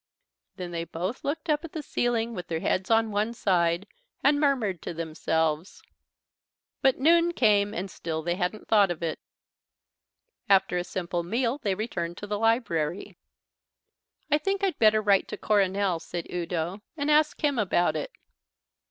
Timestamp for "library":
12.39-13.19